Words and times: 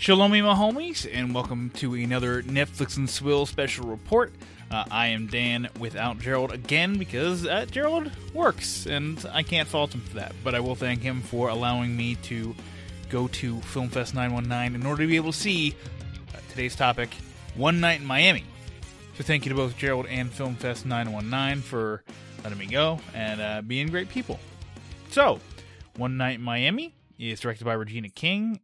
Shalom, 0.00 0.30
my 0.30 0.38
homies, 0.38 1.06
and 1.12 1.34
welcome 1.34 1.68
to 1.74 1.92
another 1.92 2.42
Netflix 2.44 2.96
and 2.96 3.08
Swill 3.08 3.44
special 3.44 3.86
report. 3.86 4.32
Uh, 4.70 4.82
I 4.90 5.08
am 5.08 5.26
Dan 5.26 5.68
without 5.78 6.18
Gerald 6.20 6.52
again 6.52 6.96
because 6.96 7.44
uh, 7.44 7.66
Gerald 7.70 8.10
works, 8.32 8.86
and 8.86 9.22
I 9.30 9.42
can't 9.42 9.68
fault 9.68 9.94
him 9.94 10.00
for 10.00 10.14
that. 10.14 10.34
But 10.42 10.54
I 10.54 10.60
will 10.60 10.74
thank 10.74 11.02
him 11.02 11.20
for 11.20 11.50
allowing 11.50 11.94
me 11.94 12.14
to 12.22 12.56
go 13.10 13.28
to 13.28 13.56
FilmFest 13.56 14.14
919 14.14 14.80
in 14.80 14.86
order 14.86 15.02
to 15.02 15.06
be 15.06 15.16
able 15.16 15.32
to 15.32 15.38
see 15.38 15.76
uh, 16.34 16.38
today's 16.48 16.74
topic, 16.74 17.10
One 17.54 17.78
Night 17.78 18.00
in 18.00 18.06
Miami. 18.06 18.44
So 19.18 19.22
thank 19.22 19.44
you 19.44 19.50
to 19.50 19.54
both 19.54 19.76
Gerald 19.76 20.06
and 20.06 20.30
FilmFest 20.30 20.86
919 20.86 21.60
for 21.60 22.04
letting 22.42 22.58
me 22.58 22.64
go 22.64 23.00
and 23.12 23.38
uh, 23.42 23.60
being 23.60 23.88
great 23.88 24.08
people. 24.08 24.40
So, 25.10 25.40
One 25.96 26.16
Night 26.16 26.36
in 26.36 26.42
Miami 26.42 26.94
is 27.18 27.40
directed 27.40 27.66
by 27.66 27.74
Regina 27.74 28.08
King 28.08 28.60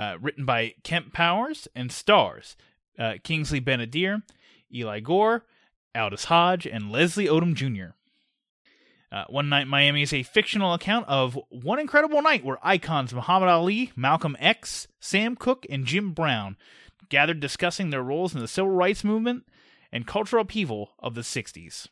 uh, 0.00 0.16
written 0.20 0.46
by 0.46 0.74
Kemp 0.82 1.12
Powers 1.12 1.68
and 1.76 1.92
stars 1.92 2.56
uh, 2.98 3.14
Kingsley 3.22 3.60
Ben-Adir, 3.60 4.22
Eli 4.74 5.00
Goree, 5.00 5.42
Aldis 5.94 6.24
Hodge, 6.24 6.66
and 6.66 6.90
Leslie 6.90 7.26
Odom 7.26 7.54
Jr. 7.54 7.94
Uh, 9.12 9.24
one 9.28 9.48
Night 9.48 9.66
Miami 9.66 10.02
is 10.02 10.12
a 10.12 10.22
fictional 10.22 10.72
account 10.72 11.06
of 11.08 11.38
one 11.48 11.78
incredible 11.78 12.22
night 12.22 12.44
where 12.44 12.58
icons 12.62 13.12
Muhammad 13.12 13.48
Ali, 13.48 13.92
Malcolm 13.94 14.36
X, 14.38 14.88
Sam 15.00 15.36
Cooke, 15.36 15.66
and 15.68 15.84
Jim 15.84 16.12
Brown 16.12 16.56
gathered 17.08 17.40
discussing 17.40 17.90
their 17.90 18.02
roles 18.02 18.34
in 18.34 18.40
the 18.40 18.48
civil 18.48 18.70
rights 18.70 19.04
movement 19.04 19.44
and 19.92 20.06
cultural 20.06 20.42
upheaval 20.42 20.92
of 21.00 21.14
the 21.14 21.22
60s. 21.22 21.66
It's 21.66 21.88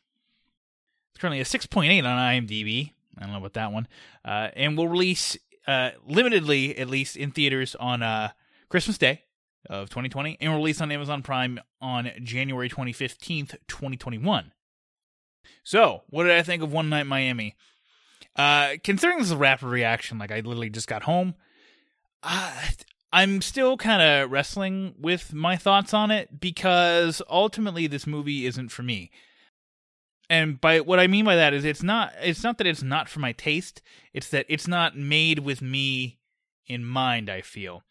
currently 1.19 1.41
a 1.41 1.43
6.8 1.43 1.99
on 2.05 2.45
IMDb. 2.45 2.93
I 3.17 3.23
don't 3.23 3.33
know 3.33 3.39
about 3.39 3.53
that 3.53 3.73
one. 3.73 3.87
Uh, 4.23 4.49
and 4.55 4.77
will 4.77 4.87
release 4.87 5.37
uh, 5.69 5.91
limitedly, 6.09 6.79
at 6.79 6.89
least 6.89 7.15
in 7.15 7.29
theaters 7.29 7.75
on 7.75 8.01
uh, 8.01 8.31
Christmas 8.69 8.97
Day 8.97 9.25
of 9.69 9.89
2020, 9.89 10.37
and 10.41 10.53
released 10.53 10.81
on 10.81 10.91
Amazon 10.91 11.21
Prime 11.21 11.59
on 11.79 12.09
January 12.23 12.69
25th, 12.69 13.19
2021. 13.67 14.51
So, 15.63 16.01
what 16.09 16.23
did 16.23 16.31
I 16.31 16.41
think 16.41 16.63
of 16.63 16.73
One 16.73 16.89
Night 16.89 17.05
Miami? 17.05 17.55
Uh, 18.35 18.77
considering 18.83 19.19
this 19.19 19.27
is 19.27 19.33
a 19.33 19.37
rapid 19.37 19.67
reaction, 19.67 20.17
like 20.17 20.31
I 20.31 20.37
literally 20.37 20.71
just 20.71 20.87
got 20.87 21.03
home, 21.03 21.35
uh, 22.23 22.61
I'm 23.13 23.39
still 23.41 23.77
kind 23.77 24.01
of 24.01 24.31
wrestling 24.31 24.95
with 24.97 25.35
my 25.35 25.55
thoughts 25.55 25.93
on 25.93 26.09
it 26.09 26.39
because 26.39 27.21
ultimately 27.29 27.85
this 27.85 28.07
movie 28.07 28.47
isn't 28.47 28.69
for 28.69 28.81
me 28.81 29.11
and 30.29 30.59
by 30.59 30.79
what 30.79 30.99
I 30.99 31.07
mean 31.07 31.25
by 31.25 31.35
that 31.35 31.53
is 31.53 31.65
it's 31.65 31.83
not 31.83 32.13
it's 32.21 32.43
not 32.43 32.57
that 32.59 32.67
it's 32.67 32.83
not 32.83 33.09
for 33.09 33.19
my 33.19 33.31
taste, 33.31 33.81
it's 34.13 34.29
that 34.29 34.45
it's 34.49 34.67
not 34.67 34.97
made 34.97 35.39
with 35.39 35.61
me 35.61 36.19
in 36.67 36.85
mind, 36.85 37.29
I 37.29 37.41
feel. 37.41 37.83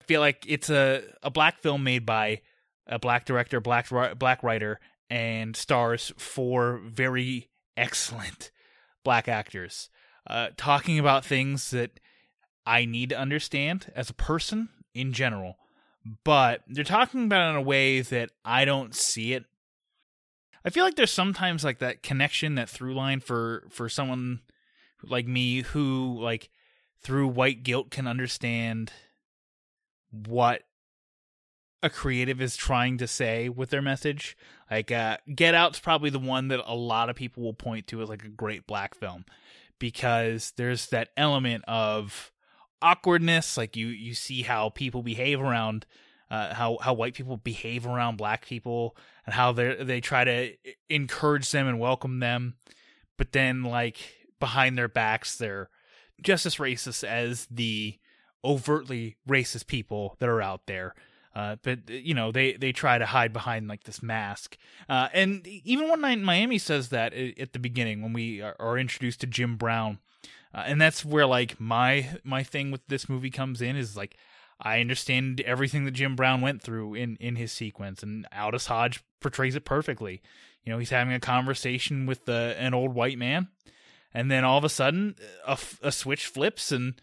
I 0.00 0.04
feel 0.04 0.20
like 0.20 0.44
it's 0.48 0.70
a 0.70 1.02
a 1.22 1.30
black 1.30 1.58
film 1.58 1.84
made 1.84 2.06
by 2.06 2.40
a 2.86 2.98
black 2.98 3.24
director, 3.24 3.60
black 3.60 3.88
black 4.18 4.42
writer 4.42 4.80
and 5.10 5.56
stars 5.56 6.12
four 6.16 6.80
very 6.84 7.50
excellent 7.76 8.50
black 9.04 9.28
actors 9.28 9.88
uh, 10.26 10.48
talking 10.56 10.98
about 10.98 11.24
things 11.24 11.70
that 11.70 12.00
I 12.64 12.84
need 12.84 13.10
to 13.10 13.18
understand 13.18 13.92
as 13.94 14.10
a 14.10 14.14
person 14.14 14.68
in 14.94 15.12
general, 15.12 15.56
but 16.24 16.62
they're 16.66 16.84
talking 16.84 17.24
about 17.24 17.46
it 17.46 17.50
in 17.50 17.56
a 17.56 17.62
way 17.62 18.00
that 18.00 18.30
I 18.44 18.64
don't 18.64 18.94
see 18.94 19.34
it 19.34 19.44
I 20.66 20.70
feel 20.70 20.84
like 20.84 20.96
there's 20.96 21.12
sometimes 21.12 21.62
like 21.62 21.78
that 21.78 22.02
connection, 22.02 22.56
that 22.56 22.68
through 22.68 22.94
line 22.94 23.20
for 23.20 23.64
for 23.70 23.88
someone 23.88 24.40
like 25.04 25.28
me 25.28 25.62
who 25.62 26.18
like 26.20 26.50
through 27.00 27.28
white 27.28 27.62
guilt 27.62 27.90
can 27.90 28.08
understand 28.08 28.92
what 30.10 30.62
a 31.84 31.88
creative 31.88 32.40
is 32.40 32.56
trying 32.56 32.98
to 32.98 33.06
say 33.06 33.48
with 33.48 33.70
their 33.70 33.80
message. 33.80 34.36
Like 34.68 34.90
uh 34.90 35.18
Get 35.32 35.54
Out's 35.54 35.78
probably 35.78 36.10
the 36.10 36.18
one 36.18 36.48
that 36.48 36.60
a 36.66 36.74
lot 36.74 37.10
of 37.10 37.16
people 37.16 37.44
will 37.44 37.54
point 37.54 37.86
to 37.88 38.02
as 38.02 38.08
like 38.08 38.24
a 38.24 38.28
great 38.28 38.66
black 38.66 38.96
film 38.96 39.24
because 39.78 40.52
there's 40.56 40.88
that 40.88 41.10
element 41.16 41.62
of 41.68 42.32
awkwardness 42.82 43.56
like 43.56 43.74
you 43.76 43.86
you 43.86 44.14
see 44.14 44.42
how 44.42 44.68
people 44.68 45.02
behave 45.02 45.40
around 45.40 45.86
uh, 46.30 46.54
how 46.54 46.78
how 46.80 46.92
white 46.92 47.14
people 47.14 47.36
behave 47.36 47.86
around 47.86 48.16
black 48.16 48.46
people 48.46 48.96
and 49.24 49.34
how 49.34 49.52
they 49.52 49.76
they 49.82 50.00
try 50.00 50.24
to 50.24 50.52
encourage 50.88 51.50
them 51.50 51.68
and 51.68 51.78
welcome 51.78 52.20
them, 52.20 52.54
but 53.16 53.32
then 53.32 53.62
like 53.62 53.96
behind 54.38 54.76
their 54.76 54.88
backs 54.88 55.36
they're 55.36 55.70
just 56.22 56.46
as 56.46 56.56
racist 56.56 57.04
as 57.04 57.46
the 57.50 57.98
overtly 58.44 59.16
racist 59.28 59.66
people 59.66 60.16
that 60.18 60.28
are 60.28 60.42
out 60.42 60.66
there. 60.66 60.94
Uh, 61.34 61.56
but 61.62 61.90
you 61.90 62.14
know 62.14 62.32
they 62.32 62.54
they 62.54 62.72
try 62.72 62.96
to 62.96 63.04
hide 63.04 63.32
behind 63.32 63.68
like 63.68 63.84
this 63.84 64.02
mask. 64.02 64.56
Uh, 64.88 65.08
and 65.12 65.46
even 65.46 65.88
one 65.88 66.00
night 66.00 66.18
in 66.18 66.24
Miami 66.24 66.56
says 66.56 66.88
that 66.88 67.12
at 67.12 67.52
the 67.52 67.58
beginning 67.58 68.00
when 68.02 68.14
we 68.14 68.40
are 68.40 68.78
introduced 68.78 69.20
to 69.20 69.26
Jim 69.26 69.56
Brown, 69.56 69.98
uh, 70.54 70.64
and 70.66 70.80
that's 70.80 71.04
where 71.04 71.26
like 71.26 71.60
my 71.60 72.16
my 72.24 72.42
thing 72.42 72.70
with 72.70 72.80
this 72.88 73.06
movie 73.08 73.30
comes 73.30 73.60
in 73.60 73.76
is 73.76 73.96
like 73.96 74.16
I 74.60 74.80
understand 74.80 75.40
everything 75.42 75.84
that 75.84 75.90
Jim 75.92 76.16
Brown 76.16 76.40
went 76.40 76.62
through 76.62 76.94
in 76.94 77.16
in 77.16 77.36
his 77.36 77.52
sequence, 77.52 78.02
and 78.02 78.26
Aldis 78.36 78.66
Hodge 78.66 79.02
portrays 79.20 79.54
it 79.54 79.64
perfectly. 79.64 80.22
You 80.64 80.72
know, 80.72 80.78
he's 80.78 80.90
having 80.90 81.14
a 81.14 81.20
conversation 81.20 82.06
with 82.06 82.24
the, 82.24 82.56
an 82.58 82.74
old 82.74 82.92
white 82.92 83.18
man, 83.18 83.48
and 84.12 84.30
then 84.30 84.44
all 84.44 84.58
of 84.58 84.64
a 84.64 84.68
sudden, 84.68 85.14
a, 85.46 85.92
switch 85.92 86.26
flips, 86.26 86.72
and 86.72 87.00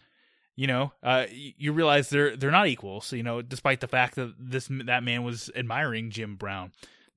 you 0.54 0.66
know, 0.66 0.92
uh, 1.02 1.26
you 1.30 1.72
realize 1.72 2.10
they're 2.10 2.36
they're 2.36 2.50
not 2.50 2.66
equals. 2.66 3.12
You 3.12 3.22
know, 3.22 3.40
despite 3.40 3.80
the 3.80 3.88
fact 3.88 4.16
that 4.16 4.34
this 4.38 4.68
that 4.70 5.04
man 5.04 5.22
was 5.22 5.50
admiring 5.54 6.10
Jim 6.10 6.36
Brown, 6.36 6.72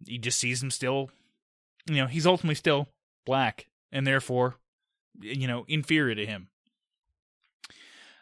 he 0.05 0.17
just 0.17 0.39
sees 0.39 0.61
him 0.61 0.71
still. 0.71 1.09
You 1.87 1.95
know, 1.95 2.07
he's 2.07 2.27
ultimately 2.27 2.55
still 2.55 2.89
black, 3.25 3.67
and 3.91 4.05
therefore, 4.05 4.55
you 5.19 5.47
know, 5.47 5.65
inferior 5.67 6.15
to 6.15 6.25
him. 6.25 6.49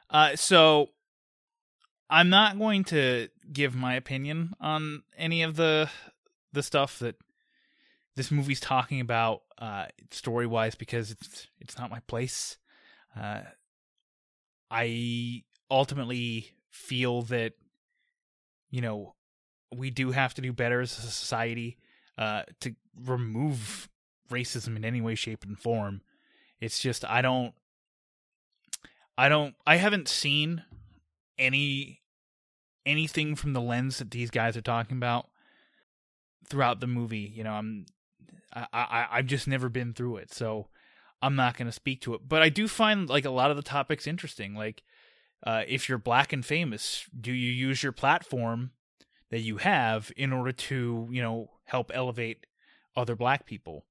Uh, 0.09 0.35
so 0.35 0.89
I'm 2.09 2.29
not 2.29 2.59
going 2.59 2.83
to 2.85 3.29
give 3.51 3.75
my 3.75 3.95
opinion 3.95 4.53
on 4.59 5.03
any 5.17 5.43
of 5.43 5.55
the 5.55 5.89
the 6.53 6.63
stuff 6.63 6.99
that 6.99 7.15
this 8.15 8.31
movie's 8.31 8.59
talking 8.59 9.01
about 9.01 9.41
uh, 9.57 9.87
story 10.11 10.47
wise 10.47 10.75
because 10.75 11.11
it's 11.11 11.47
it's 11.59 11.77
not 11.77 11.89
my 11.89 11.99
place. 12.01 12.57
Uh, 13.19 13.41
I 14.69 15.43
ultimately 15.69 16.51
feel 16.69 17.23
that 17.23 17.53
you 18.69 18.81
know 18.81 19.15
we 19.73 19.89
do 19.89 20.11
have 20.11 20.33
to 20.35 20.41
do 20.41 20.53
better 20.53 20.81
as 20.81 20.97
a 20.97 21.01
society 21.01 21.77
uh, 22.17 22.43
to 22.61 22.75
remove 23.03 23.89
racism 24.29 24.75
in 24.75 24.85
any 24.85 25.01
way, 25.01 25.15
shape, 25.15 25.43
and 25.43 25.59
form. 25.59 26.01
It's 26.59 26.79
just 26.79 27.03
I 27.05 27.21
don't, 27.21 27.53
I 29.17 29.29
don't, 29.29 29.55
I 29.65 29.75
haven't 29.75 30.07
seen 30.07 30.63
any 31.37 32.01
anything 32.85 33.35
from 33.35 33.53
the 33.53 33.61
lens 33.61 33.97
that 33.97 34.11
these 34.11 34.29
guys 34.29 34.55
are 34.55 34.61
talking 34.61 34.97
about 34.97 35.27
throughout 36.47 36.79
the 36.79 36.87
movie. 36.87 37.31
You 37.35 37.43
know, 37.43 37.53
I'm 37.53 37.85
I, 38.53 38.67
I 38.73 39.07
I've 39.11 39.25
just 39.25 39.47
never 39.47 39.69
been 39.69 39.93
through 39.93 40.17
it, 40.17 40.33
so 40.33 40.67
I'm 41.21 41.35
not 41.35 41.57
going 41.57 41.67
to 41.67 41.71
speak 41.71 42.01
to 42.01 42.13
it. 42.13 42.21
But 42.27 42.41
I 42.41 42.49
do 42.49 42.67
find 42.67 43.09
like 43.09 43.25
a 43.25 43.31
lot 43.31 43.51
of 43.51 43.57
the 43.57 43.63
topics 43.63 44.07
interesting. 44.07 44.53
Like, 44.53 44.83
uh, 45.45 45.63
if 45.67 45.89
you're 45.89 45.97
black 45.97 46.33
and 46.33 46.45
famous, 46.45 47.05
do 47.19 47.31
you 47.31 47.51
use 47.51 47.83
your 47.83 47.91
platform 47.91 48.71
that 49.31 49.41
you 49.41 49.57
have 49.57 50.11
in 50.15 50.31
order 50.31 50.51
to 50.51 51.07
you 51.11 51.21
know 51.21 51.51
help 51.65 51.91
elevate 51.93 52.45
other 52.95 53.15
black 53.15 53.45
people? 53.45 53.85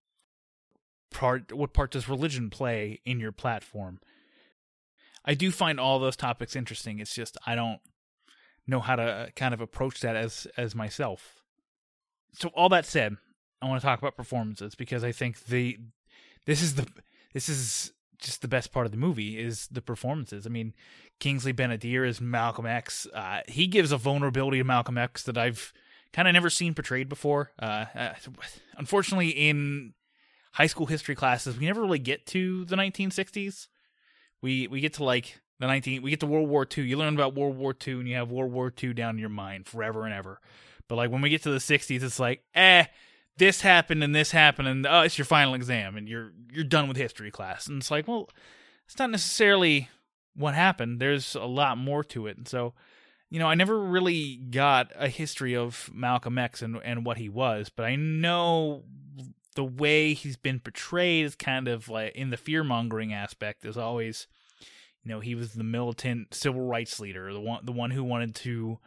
Part 1.11 1.53
what 1.53 1.73
part 1.73 1.91
does 1.91 2.09
religion 2.09 2.51
play 2.51 3.01
in 3.05 3.21
your 3.21 3.33
platform? 3.33 4.01
I 5.25 5.35
do 5.35 5.51
find 5.51 5.81
all 5.81 5.99
those 5.99 6.17
topics 6.17 6.57
interesting. 6.57 6.99
It's 6.99 7.15
just 7.15 7.37
I 7.47 7.55
don't 7.55 7.81
know 8.67 8.81
how 8.81 8.97
to 8.97 9.31
kind 9.37 9.55
of 9.55 9.61
approach 9.61 10.01
that 10.01 10.17
as 10.17 10.47
as 10.57 10.75
myself. 10.75 11.43
So 12.35 12.49
all 12.49 12.69
that 12.71 12.87
said, 12.87 13.17
I 13.63 13.69
want 13.69 13.81
to 13.81 13.87
talk 13.87 13.99
about 13.99 14.17
performances 14.17 14.75
because 14.75 15.05
I 15.05 15.13
think 15.13 15.45
the 15.47 15.79
this 16.47 16.63
is 16.63 16.75
the 16.75 16.87
this 17.33 17.49
is 17.49 17.93
just 18.19 18.43
the 18.43 18.49
best 18.49 18.73
part 18.73 18.87
of 18.87 18.93
the 18.93 18.99
movie 18.99 19.39
is 19.39 19.69
the 19.69 19.83
performances. 19.83 20.47
I 20.47 20.51
mean, 20.51 20.75
Kingsley 21.21 21.53
Ben-Adir 21.53 22.21
Malcolm 22.21 22.67
X. 22.67 23.07
Uh, 23.13 23.41
he 23.49 23.67
gives 23.67 23.93
a 23.93 23.99
vulnerability 23.99 24.59
to 24.59 24.65
Malcolm 24.65 24.97
X 24.97 25.25
that 25.25 25.37
I've 25.37 25.73
kind 26.13 26.27
of 26.27 26.33
never 26.33 26.49
seen 26.49 26.75
portrayed 26.75 27.09
before. 27.09 27.53
Uh, 27.61 27.85
uh, 27.95 28.15
unfortunately, 28.79 29.29
in 29.29 29.93
high 30.53 30.67
school 30.67 30.87
history 30.87 31.15
classes, 31.15 31.59
we 31.59 31.67
never 31.67 31.83
really 31.83 31.99
get 31.99 32.25
to 32.27 32.65
the 32.65 32.77
1960s. 32.77 33.69
We 34.45 34.69
we 34.69 34.83
get 34.83 34.93
to 34.95 35.05
like 35.05 35.41
the 35.59 35.67
19 35.67 36.03
we 36.03 36.11
get 36.11 36.21
to 36.21 36.27
World 36.27 36.51
War 36.51 36.69
II. 36.77 36.85
You 36.85 36.99
learn 36.99 37.15
about 37.15 37.35
World 37.35 37.57
War 37.57 37.75
II 37.75 37.95
and 37.95 38.07
you 38.07 38.17
have 38.17 38.31
World 38.31 38.53
War 38.53 38.71
II 38.83 38.93
down 38.93 39.15
in 39.15 39.19
your 39.19 39.31
mind 39.31 39.67
forever 39.67 40.05
and 40.05 40.13
ever. 40.13 40.39
But 40.87 40.97
like 40.97 41.11
when 41.11 41.23
we 41.23 41.31
get 41.31 41.43
to 41.45 41.51
the 41.51 41.57
60s, 41.57 42.03
it's 42.03 42.21
like, 42.21 42.43
eh, 42.55 42.85
this 43.39 43.63
happened 43.63 44.05
and 44.05 44.15
this 44.15 44.33
happened 44.33 44.69
and 44.69 44.87
oh, 44.87 45.01
it's 45.01 45.17
your 45.17 45.25
final 45.25 45.55
exam 45.55 45.97
and 45.97 46.07
you're 46.07 46.33
you're 46.53 46.63
done 46.63 46.89
with 46.89 46.99
history 46.99 47.31
class. 47.31 47.69
And 47.69 47.79
it's 47.79 47.91
like, 47.91 48.07
well, 48.07 48.29
it's 48.85 48.99
not 48.99 49.09
necessarily 49.09 49.89
what 50.37 50.55
happened. 50.55 51.01
There's 51.01 51.35
a 51.35 51.47
lot 51.47 51.79
more 51.79 52.05
to 52.05 52.27
it. 52.27 52.37
And 52.37 52.47
so, 52.47 52.75
you 53.31 53.39
know, 53.39 53.47
I 53.47 53.55
never 53.55 53.79
really 53.79 54.37
got 54.37 54.93
a 54.95 55.09
history 55.09 55.57
of 55.57 55.91
Malcolm 55.91 56.37
X 56.37 56.61
and 56.61 56.77
and 56.85 57.07
what 57.07 57.17
he 57.17 57.31
was, 57.31 57.71
but 57.75 57.87
I 57.87 57.97
know 57.97 58.85
the 59.55 59.65
way 59.65 60.15
he's 60.15 60.37
been 60.37 60.61
portrayed 60.61 61.25
is 61.25 61.35
kind 61.35 61.69
of 61.69 61.89
like 61.89 62.15
in 62.15 62.31
the 62.31 62.37
fear 62.37 62.65
mongering 62.65 63.13
aspect 63.13 63.65
is 63.65 63.77
always, 63.77 64.27
you 65.03 65.11
know, 65.11 65.21
he 65.21 65.35
was 65.35 65.53
the 65.53 65.65
militant 65.65 66.35
civil 66.35 66.63
rights 66.63 67.01
leader, 67.01 67.33
the 67.33 67.41
one 67.41 67.65
the 67.65 67.73
one 67.73 67.91
who 67.91 68.05
wanted 68.05 68.35
to 68.37 68.79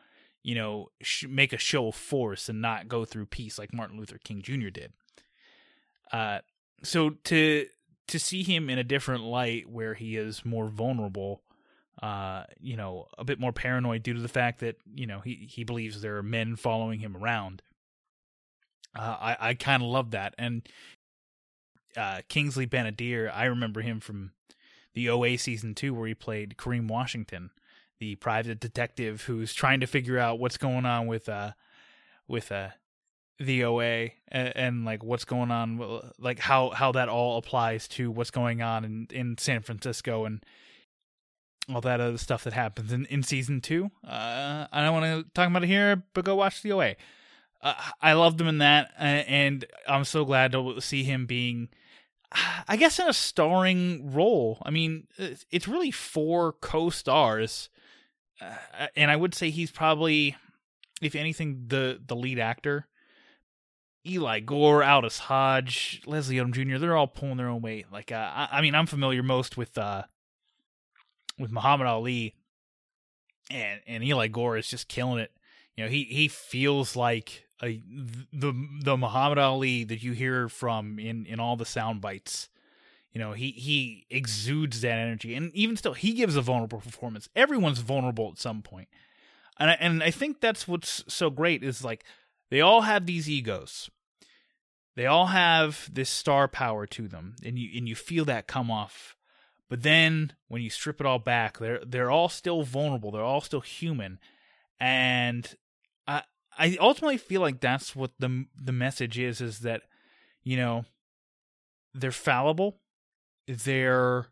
you 0.47 0.55
know, 0.55 0.89
sh- 1.01 1.25
make 1.27 1.51
a 1.51 1.57
show 1.57 1.89
of 1.89 1.95
force 1.95 2.47
and 2.47 2.61
not 2.61 2.87
go 2.87 3.03
through 3.03 3.25
peace 3.25 3.59
like 3.59 3.73
Martin 3.73 3.97
Luther 3.97 4.17
King 4.17 4.41
Jr. 4.41 4.69
did. 4.69 4.93
Uh, 6.09 6.39
so 6.81 7.09
to 7.25 7.65
to 8.07 8.17
see 8.17 8.43
him 8.43 8.69
in 8.69 8.79
a 8.79 8.83
different 8.83 9.25
light 9.25 9.69
where 9.69 9.93
he 9.93 10.15
is 10.15 10.45
more 10.45 10.69
vulnerable, 10.69 11.41
uh, 12.01 12.43
you 12.61 12.77
know, 12.77 13.07
a 13.17 13.25
bit 13.25 13.41
more 13.41 13.51
paranoid 13.51 14.03
due 14.03 14.13
to 14.13 14.21
the 14.21 14.29
fact 14.29 14.61
that 14.61 14.77
you 14.95 15.05
know 15.05 15.19
he 15.19 15.49
he 15.51 15.65
believes 15.65 15.99
there 15.99 16.15
are 16.15 16.23
men 16.23 16.55
following 16.55 17.01
him 17.01 17.17
around. 17.17 17.61
Uh, 18.97 19.17
I 19.19 19.37
I 19.39 19.53
kind 19.53 19.83
of 19.83 19.89
love 19.89 20.11
that, 20.11 20.33
and 20.37 20.67
uh, 21.95 22.21
Kingsley 22.29 22.65
Ben-Adir, 22.65 23.31
I 23.33 23.45
remember 23.45 23.81
him 23.81 23.99
from 23.99 24.31
the 24.93 25.09
OA 25.09 25.37
season 25.37 25.75
two 25.75 25.93
where 25.93 26.07
he 26.07 26.15
played 26.15 26.57
Karim 26.57 26.87
Washington 26.87 27.51
the 27.99 28.15
private 28.15 28.59
detective 28.59 29.23
who's 29.23 29.53
trying 29.53 29.79
to 29.79 29.87
figure 29.87 30.17
out 30.17 30.39
what's 30.39 30.57
going 30.57 30.85
on 30.85 31.07
with 31.07 31.27
uh 31.29 31.51
with 32.27 32.51
uh 32.51 32.69
the 33.39 33.63
OA 33.63 34.09
and, 34.29 34.57
and, 34.57 34.85
like 34.85 35.03
what's 35.03 35.23
going 35.23 35.51
on 35.51 36.01
like 36.17 36.39
how 36.39 36.71
how 36.71 36.91
that 36.91 37.07
all 37.07 37.37
applies 37.37 37.87
to 37.87 38.09
what's 38.09 38.31
going 38.31 38.63
on 38.63 38.83
in 38.83 39.07
in 39.11 39.37
San 39.37 39.61
Francisco 39.61 40.25
and 40.25 40.43
all 41.71 41.81
that 41.81 41.99
other 41.99 42.17
stuff 42.17 42.43
that 42.43 42.53
happens 42.53 42.91
in 42.91 43.05
in 43.05 43.21
season 43.21 43.61
2 43.61 43.91
uh 44.07 44.67
I 44.71 44.81
don't 44.83 44.93
want 44.93 45.05
to 45.05 45.31
talk 45.33 45.47
about 45.47 45.63
it 45.63 45.67
here 45.67 46.03
but 46.13 46.25
go 46.25 46.35
watch 46.35 46.63
the 46.63 46.71
OA 46.71 46.95
uh, 47.69 47.81
I 48.01 48.13
loved 48.13 48.39
him 48.39 48.47
in 48.47 48.59
that 48.59 48.91
and 48.97 49.65
I'm 49.87 50.05
so 50.05 50.25
glad 50.25 50.51
to 50.53 50.79
see 50.81 51.03
him 51.03 51.25
being 51.25 51.69
I 52.67 52.75
guess 52.75 52.99
in 52.99 53.07
a 53.07 53.13
starring 53.13 54.11
role. 54.11 54.61
I 54.65 54.69
mean, 54.69 55.07
it's 55.49 55.67
really 55.67 55.91
four 55.91 56.53
co-stars 56.53 57.69
uh, 58.41 58.87
and 58.95 59.09
I 59.09 59.15
would 59.15 59.33
say 59.33 59.49
he's 59.49 59.71
probably, 59.71 60.35
if 61.01 61.15
anything, 61.15 61.65
the 61.67 61.99
the 62.05 62.15
lead 62.15 62.39
actor. 62.39 62.87
Eli 64.05 64.39
Goree, 64.39 64.87
Aldis 64.87 65.19
Hodge, 65.19 66.01
Leslie 66.05 66.37
Odom 66.37 66.53
Jr. 66.53 66.77
They're 66.77 66.95
all 66.95 67.07
pulling 67.07 67.35
their 67.35 67.49
own 67.49 67.61
weight. 67.61 67.87
Like, 67.91 68.09
uh, 68.11 68.31
I, 68.33 68.47
I, 68.53 68.61
mean, 68.61 68.73
I'm 68.73 68.85
familiar 68.85 69.21
most 69.21 69.57
with 69.57 69.77
uh, 69.77 70.03
with 71.37 71.51
Muhammad 71.51 71.87
Ali, 71.87 72.35
and 73.49 73.81
and 73.87 74.03
Eli 74.03 74.29
Goree 74.29 74.59
is 74.59 74.67
just 74.67 74.87
killing 74.87 75.19
it. 75.19 75.31
You 75.75 75.83
know, 75.83 75.89
he 75.89 76.03
he 76.03 76.27
feels 76.27 76.95
like 76.95 77.46
a, 77.61 77.81
the 78.33 78.53
the 78.83 78.97
Muhammad 78.97 79.37
Ali 79.37 79.83
that 79.83 80.03
you 80.03 80.13
hear 80.13 80.49
from 80.49 80.99
in 80.99 81.25
in 81.25 81.39
all 81.39 81.55
the 81.55 81.65
sound 81.65 82.01
bites 82.01 82.49
you 83.17 83.23
know, 83.23 83.31
he 83.31 83.49
he 83.49 84.05
exudes 84.11 84.81
that 84.81 84.99
energy, 84.99 85.33
and 85.33 85.51
even 85.55 85.75
still, 85.75 85.93
he 85.93 86.13
gives 86.13 86.35
a 86.35 86.41
vulnerable 86.41 86.79
performance. 86.79 87.27
Everyone's 87.35 87.79
vulnerable 87.79 88.29
at 88.31 88.37
some 88.37 88.61
point, 88.61 88.89
and 89.59 89.71
I, 89.71 89.73
and 89.79 90.03
I 90.03 90.11
think 90.11 90.39
that's 90.39 90.67
what's 90.67 91.03
so 91.07 91.31
great 91.31 91.63
is 91.63 91.83
like 91.83 92.03
they 92.51 92.61
all 92.61 92.81
have 92.81 93.07
these 93.07 93.27
egos, 93.27 93.89
they 94.95 95.07
all 95.07 95.25
have 95.27 95.89
this 95.91 96.11
star 96.11 96.47
power 96.47 96.85
to 96.85 97.07
them, 97.07 97.35
and 97.43 97.57
you 97.57 97.75
and 97.75 97.89
you 97.89 97.95
feel 97.95 98.23
that 98.25 98.45
come 98.45 98.69
off. 98.69 99.15
But 99.67 99.81
then 99.81 100.33
when 100.47 100.61
you 100.61 100.69
strip 100.69 101.01
it 101.01 101.07
all 101.07 101.17
back, 101.17 101.57
they're 101.57 101.81
they're 101.83 102.11
all 102.11 102.29
still 102.29 102.61
vulnerable. 102.61 103.09
They're 103.09 103.23
all 103.23 103.41
still 103.41 103.61
human, 103.61 104.19
and 104.79 105.55
I 106.57 106.77
ultimately 106.79 107.17
feel 107.17 107.41
like 107.41 107.59
that's 107.59 107.95
what 107.95 108.11
the 108.19 108.45
the 108.59 108.71
message 108.71 109.19
is: 109.19 109.41
is 109.41 109.59
that 109.59 109.83
you 110.43 110.57
know 110.57 110.85
they're 111.93 112.11
fallible. 112.11 112.79
They're 113.47 114.27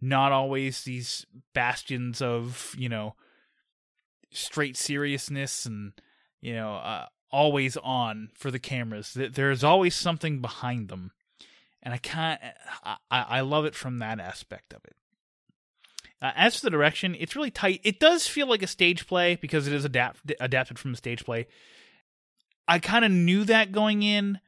not 0.00 0.32
always 0.32 0.82
these 0.82 1.26
bastions 1.52 2.22
of 2.22 2.74
you 2.78 2.88
know 2.88 3.14
straight 4.30 4.76
seriousness 4.76 5.66
and 5.66 5.92
you 6.40 6.54
know 6.54 6.76
uh, 6.76 7.06
always 7.30 7.76
on 7.78 8.30
for 8.34 8.50
the 8.50 8.58
cameras. 8.58 9.14
There's 9.14 9.64
always 9.64 9.94
something 9.94 10.40
behind 10.40 10.88
them. 10.88 11.12
And 11.82 11.92
i 11.92 11.98
can't 11.98 12.40
i 12.82 12.96
i 13.10 13.40
love 13.42 13.66
it 13.66 13.74
from 13.74 13.98
that 13.98 14.18
aspect 14.18 14.72
of 14.72 14.80
it 14.86 14.96
uh, 16.22 16.32
as 16.36 16.56
for 16.56 16.66
the 16.66 16.70
direction 16.70 17.16
it's 17.18 17.36
really 17.36 17.50
tight 17.50 17.80
it 17.84 18.00
does 18.00 18.26
feel 18.26 18.48
like 18.48 18.62
a 18.62 18.66
stage 18.66 19.06
play 19.06 19.36
because 19.36 19.66
it 19.66 19.72
is 19.72 19.84
adapt- 19.84 20.32
adapted 20.40 20.78
from 20.78 20.94
a 20.94 20.96
stage 20.96 21.24
play 21.24 21.46
i 22.66 22.78
kind 22.78 23.04
of 23.04 23.10
knew 23.10 23.44
that 23.44 23.72
going 23.72 24.02
in 24.02 24.38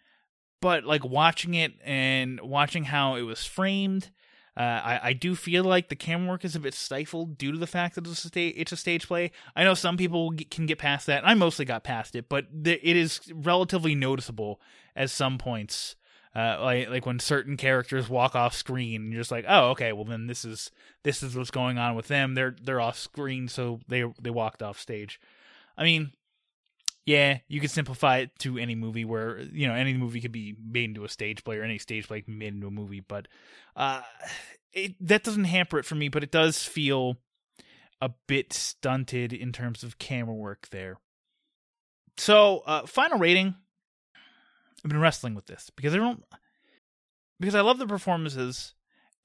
but 0.61 0.85
like 0.85 1.05
watching 1.05 1.55
it 1.55 1.75
and 1.85 2.41
watching 2.41 2.85
how 2.85 3.17
it 3.17 3.23
was 3.23 3.45
framed, 3.45 4.11
uh, 4.57 4.61
I, 4.61 5.01
I 5.05 5.13
do 5.13 5.35
feel 5.35 5.65
like 5.65 5.89
the 5.89 5.97
camera 5.97 6.31
work 6.31 6.45
is 6.45 6.57
a 6.57 6.61
bit 6.61 6.75
stifled 6.75 7.37
due 7.37 7.53
to 7.53 7.59
the 7.59 7.67
fact 7.67 7.95
that 7.95 8.07
it's 8.07 8.25
a, 8.25 8.29
sta- 8.29 8.55
it's 8.57 8.73
a 8.73 8.77
stage 8.77 9.07
play. 9.07 9.33
I 9.55 9.65
know 9.65 9.75
some 9.75 9.97
people 9.97 10.33
can 10.51 10.67
get 10.67 10.79
past 10.79 11.07
that. 11.07 11.27
I 11.27 11.35
mostly 11.35 11.67
got 11.67 11.85
past 11.85 12.17
it, 12.17 12.29
but 12.29 12.47
it 12.65 12.97
is 12.97 13.21
relatively 13.33 13.95
noticeable 13.95 14.61
at 14.95 15.11
some 15.11 15.37
points. 15.37 15.95
Uh, 16.37 16.59
like 16.61 16.91
like 16.91 17.07
when 17.07 17.19
certain 17.19 17.57
characters 17.57 18.11
walk 18.11 18.35
off 18.35 18.55
screen, 18.55 19.11
you're 19.11 19.21
just 19.21 19.31
like, 19.31 19.47
oh, 19.49 19.71
okay, 19.71 19.93
well 19.95 20.05
then 20.05 20.27
this 20.27 20.45
is 20.45 20.71
this 21.03 21.23
is 21.23 21.35
what's 21.35 21.51
going 21.51 21.79
on 21.79 21.95
with 21.95 22.09
them. 22.09 22.35
They're 22.35 22.55
they're 22.63 22.81
off 22.81 22.99
screen, 22.99 23.49
so 23.49 23.81
they 23.89 24.05
they 24.21 24.29
walked 24.29 24.63
off 24.63 24.79
stage. 24.79 25.19
I 25.79 25.85
mean, 25.85 26.13
yeah, 27.07 27.39
you 27.49 27.59
could 27.59 27.71
simplify 27.71 28.19
it 28.19 28.39
to 28.41 28.59
any 28.59 28.75
movie 28.75 29.07
where 29.07 29.41
you 29.41 29.67
know 29.67 29.73
any 29.73 29.95
movie 29.95 30.21
could 30.21 30.33
be 30.33 30.55
made 30.63 30.91
into 30.91 31.05
a 31.05 31.09
stage 31.09 31.43
play 31.43 31.57
or 31.57 31.63
any 31.63 31.79
stage 31.79 32.07
play 32.07 32.23
made 32.27 32.53
into 32.53 32.67
a 32.67 32.71
movie, 32.71 33.01
but 33.01 33.29
uh, 33.75 34.03
it 34.75 34.95
that 35.01 35.25
doesn't 35.25 35.45
hamper 35.45 35.79
it 35.79 35.87
for 35.87 35.95
me, 35.95 36.11
but 36.11 36.23
it 36.23 36.31
does 36.31 36.63
feel 36.63 37.17
a 38.03 38.11
bit 38.27 38.53
stunted 38.53 39.33
in 39.33 39.53
terms 39.53 39.83
of 39.83 39.99
camera 39.99 40.35
work 40.35 40.69
there. 40.71 40.99
So, 42.19 42.63
uh, 42.67 42.85
final 42.85 43.19
rating. 43.19 43.55
I've 44.85 44.91
been 44.91 45.01
wrestling 45.01 45.35
with 45.35 45.47
this 45.47 45.71
because 45.75 45.95
I 45.95 45.99
don't 45.99 46.23
because 47.41 47.55
I 47.55 47.61
love 47.61 47.79
the 47.79 47.87
performances 47.87 48.75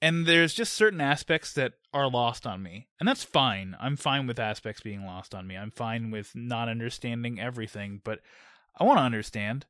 and 0.00 0.26
there's 0.26 0.52
just 0.52 0.72
certain 0.72 1.00
aspects 1.00 1.52
that 1.52 1.74
are 1.94 2.10
lost 2.10 2.46
on 2.46 2.60
me. 2.62 2.88
And 2.98 3.08
that's 3.08 3.22
fine. 3.22 3.76
I'm 3.80 3.96
fine 3.96 4.26
with 4.26 4.40
aspects 4.40 4.82
being 4.82 5.06
lost 5.06 5.34
on 5.34 5.46
me. 5.46 5.56
I'm 5.56 5.70
fine 5.70 6.10
with 6.10 6.32
not 6.34 6.68
understanding 6.68 7.40
everything 7.40 8.00
but 8.02 8.20
i 8.78 8.84
want 8.84 8.98
to 8.98 9.02
understand. 9.02 9.66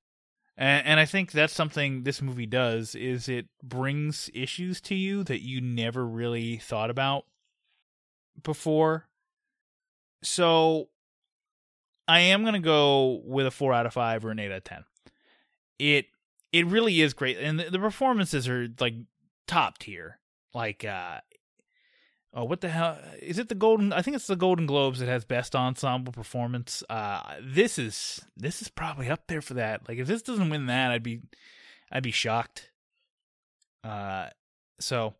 And, 0.57 0.87
and 0.87 1.01
i 1.01 1.05
think 1.05 1.33
that's 1.33 1.53
something 1.53 2.05
this 2.05 2.23
movie 2.23 2.47
does 2.47 2.95
is 2.95 3.29
it 3.29 3.47
brings 3.62 4.31
issues 4.35 4.81
to 4.83 4.95
you 4.95 5.25
that 5.25 5.43
you 5.43 5.61
never 5.61 6.07
really 6.07 6.57
thought 6.59 6.91
about 6.91 7.27
before. 8.43 9.09
So 10.23 10.89
i 12.09 12.21
am 12.21 12.43
going 12.43 12.55
to 12.55 12.61
go 12.61 13.21
with 13.25 13.47
a 13.47 13.51
4 13.51 13.75
out 13.75 13.87
of 13.87 13.93
5 13.93 14.25
or 14.25 14.31
an 14.31 14.39
8 14.39 14.47
out 14.47 14.57
of 14.59 14.65
10 14.65 14.85
it 15.83 16.07
it 16.53 16.67
really 16.67 17.01
is 17.01 17.12
great 17.12 17.39
and 17.39 17.59
the, 17.59 17.71
the 17.71 17.79
performances 17.79 18.49
are 18.49 18.69
like 18.79 18.95
top 19.49 19.79
tier 19.79 20.19
like 20.55 20.85
uh 20.85 21.19
oh 22.35 22.45
what 22.45 22.61
the 22.61 22.69
hell 22.69 22.99
is 23.21 23.39
it 23.39 23.49
the 23.49 23.55
golden 23.55 23.93
i 23.93 24.01
think 24.01 24.15
it's 24.15 24.29
the 24.29 24.37
golden 24.37 24.65
globes 24.65 25.01
that 25.01 25.09
has 25.09 25.25
best 25.25 25.57
ensemble 25.57 26.12
performance 26.12 26.85
uh 26.89 27.21
this 27.43 27.79
is 27.79 28.21
this 28.37 28.62
is 28.62 28.69
probably 28.69 29.11
up 29.11 29.27
there 29.27 29.43
for 29.43 29.55
that 29.55 29.87
like 29.89 29.99
if 29.99 30.07
this 30.07 30.23
doesn't 30.23 30.51
win 30.51 30.67
that 30.67 30.93
i'd 30.93 31.03
be 31.03 31.21
i'd 31.91 32.03
be 32.03 32.12
shocked. 32.12 32.71
Uh 33.83 34.29
so 34.79 35.15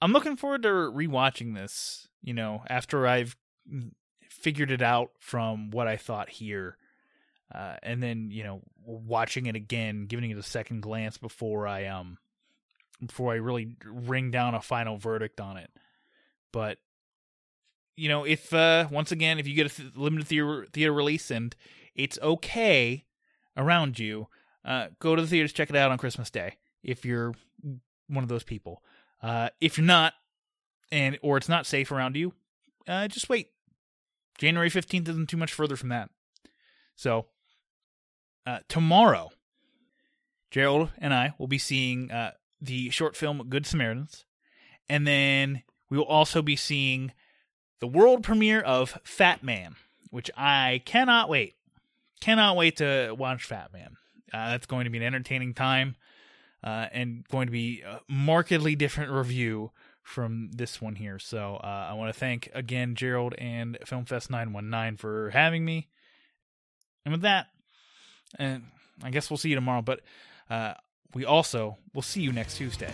i'm 0.00 0.12
looking 0.12 0.36
forward 0.36 0.62
to 0.62 0.68
rewatching 0.68 1.54
this 1.54 2.06
you 2.22 2.32
know 2.32 2.62
after 2.68 3.06
i've 3.08 3.36
figured 4.22 4.70
it 4.70 4.82
out 4.82 5.10
from 5.18 5.70
what 5.72 5.88
i 5.88 5.96
thought 5.96 6.30
here 6.30 6.76
uh 7.54 7.76
and 7.82 8.02
then 8.02 8.30
you 8.30 8.44
know 8.44 8.60
watching 8.84 9.46
it 9.46 9.56
again 9.56 10.06
giving 10.06 10.30
it 10.30 10.38
a 10.38 10.42
second 10.42 10.80
glance 10.80 11.18
before 11.18 11.66
i 11.66 11.86
um 11.86 12.18
before 13.06 13.32
I 13.32 13.36
really 13.36 13.76
ring 13.84 14.30
down 14.30 14.54
a 14.54 14.60
final 14.60 14.96
verdict 14.96 15.40
on 15.40 15.56
it. 15.56 15.70
But 16.52 16.78
you 17.96 18.08
know, 18.08 18.24
if 18.24 18.52
uh, 18.52 18.88
once 18.90 19.12
again, 19.12 19.38
if 19.38 19.46
you 19.46 19.54
get 19.54 19.66
a 19.66 19.74
th- 19.74 19.96
limited 19.96 20.26
theater, 20.26 20.66
theater 20.72 20.92
release 20.92 21.30
and 21.30 21.54
it's 21.94 22.18
okay 22.22 23.04
around 23.56 23.98
you, 23.98 24.28
uh, 24.64 24.88
go 25.00 25.16
to 25.16 25.22
the 25.22 25.28
theaters, 25.28 25.52
check 25.52 25.70
it 25.70 25.76
out 25.76 25.90
on 25.90 25.98
Christmas 25.98 26.30
Day. 26.30 26.56
If 26.82 27.04
you're 27.04 27.34
one 28.08 28.22
of 28.22 28.28
those 28.28 28.44
people, 28.44 28.82
uh, 29.22 29.50
if 29.60 29.76
you're 29.76 29.86
not, 29.86 30.14
and 30.90 31.18
or 31.22 31.36
it's 31.36 31.48
not 31.48 31.66
safe 31.66 31.92
around 31.92 32.16
you, 32.16 32.32
uh, 32.88 33.08
just 33.08 33.28
wait. 33.28 33.50
January 34.38 34.70
fifteenth 34.70 35.08
isn't 35.08 35.28
too 35.28 35.36
much 35.36 35.52
further 35.52 35.76
from 35.76 35.90
that. 35.90 36.08
So 36.96 37.26
uh, 38.46 38.58
tomorrow, 38.68 39.30
Gerald 40.50 40.90
and 40.98 41.14
I 41.14 41.34
will 41.38 41.46
be 41.46 41.58
seeing 41.58 42.10
uh, 42.10 42.32
the 42.60 42.90
short 42.90 43.16
film 43.16 43.46
Good 43.48 43.66
Samaritans, 43.66 44.24
and 44.88 45.06
then 45.06 45.62
we 45.88 45.98
will 45.98 46.04
also 46.04 46.42
be 46.42 46.56
seeing 46.56 47.12
the 47.80 47.86
world 47.86 48.22
premiere 48.22 48.60
of 48.60 48.98
Fat 49.04 49.42
Man, 49.42 49.76
which 50.10 50.30
I 50.36 50.82
cannot 50.84 51.28
wait. 51.28 51.56
Cannot 52.20 52.56
wait 52.56 52.76
to 52.76 53.14
watch 53.18 53.44
Fat 53.44 53.72
Man. 53.72 53.96
Uh, 54.32 54.50
that's 54.50 54.66
going 54.66 54.84
to 54.84 54.90
be 54.90 54.98
an 54.98 55.04
entertaining 55.04 55.54
time 55.54 55.96
uh, 56.62 56.86
and 56.92 57.26
going 57.28 57.46
to 57.46 57.52
be 57.52 57.82
a 57.82 58.00
markedly 58.08 58.76
different 58.76 59.10
review 59.10 59.70
from 60.02 60.50
this 60.52 60.80
one 60.80 60.96
here. 60.96 61.18
So 61.18 61.56
uh, 61.62 61.88
I 61.90 61.94
want 61.94 62.12
to 62.12 62.18
thank 62.18 62.50
again 62.54 62.94
Gerald 62.94 63.34
and 63.38 63.78
FilmFest 63.84 64.30
919 64.30 64.96
for 64.96 65.30
having 65.30 65.64
me. 65.64 65.88
And 67.04 67.12
with 67.12 67.22
that, 67.22 67.46
and 68.38 68.64
I 69.02 69.10
guess 69.10 69.30
we'll 69.30 69.38
see 69.38 69.48
you 69.48 69.54
tomorrow, 69.54 69.82
but 69.82 70.00
uh, 70.48 70.74
we 71.14 71.24
also 71.24 71.78
will 71.94 72.02
see 72.02 72.22
you 72.22 72.32
next 72.32 72.56
Tuesday. 72.56 72.92